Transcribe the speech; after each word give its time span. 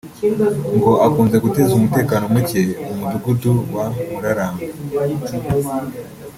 ngo 0.75 0.91
akunze 1.05 1.35
guteza 1.45 1.71
umutekano 1.75 2.23
muke 2.33 2.61
mu 2.87 2.93
mudugudu 3.01 3.51
wa 3.75 3.85
Murarambo 4.11 4.63